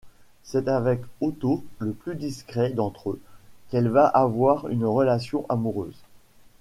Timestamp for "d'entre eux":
2.71-3.21